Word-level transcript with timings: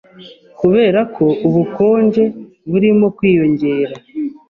kubera 0.59 0.99
ko 1.15 1.25
ubukonje 1.47 2.23
burimo 2.71 3.05
kwiyongera. 3.17 3.93